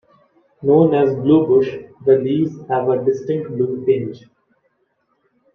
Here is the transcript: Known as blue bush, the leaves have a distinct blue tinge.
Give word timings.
Known 0.63 0.95
as 0.95 1.13
blue 1.15 1.45
bush, 1.45 1.75
the 2.07 2.17
leaves 2.17 2.59
have 2.69 2.89
a 2.89 3.05
distinct 3.05 3.49
blue 3.49 3.85
tinge. 3.85 4.23